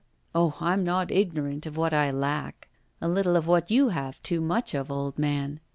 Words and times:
Oh! 0.33 0.57
I'm 0.59 0.83
not 0.83 1.11
ignorant 1.11 1.67
of 1.67 1.77
what 1.77 1.93
I 1.93 2.09
lack 2.09 2.67
a 3.01 3.07
little 3.07 3.35
of 3.35 3.45
what 3.45 3.69
you 3.69 3.89
have 3.89 4.19
too 4.23 4.41
much 4.41 4.73
of, 4.73 4.89
old 4.89 5.19
man. 5.19 5.59